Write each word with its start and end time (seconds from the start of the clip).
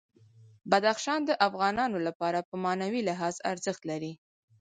بدخشان 0.71 1.21
د 1.25 1.31
افغانانو 1.47 1.97
لپاره 2.07 2.39
په 2.49 2.55
معنوي 2.63 3.01
لحاظ 3.09 3.35
ارزښت 3.51 3.81
لري. 3.91 4.13